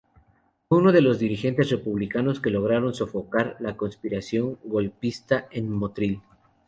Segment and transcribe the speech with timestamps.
[0.67, 6.23] Fue uno de los dirigentes republicanos que lograron sofocar la conspiración golpista en Motril.